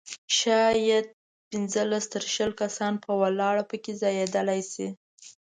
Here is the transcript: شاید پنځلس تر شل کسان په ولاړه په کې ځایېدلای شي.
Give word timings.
شاید 0.39 1.05
پنځلس 1.49 2.03
تر 2.13 2.23
شل 2.33 2.51
کسان 2.61 2.93
په 3.03 3.11
ولاړه 3.21 3.63
په 3.69 3.75
کې 3.83 3.93
ځایېدلای 4.01 4.61
شي. 4.71 4.87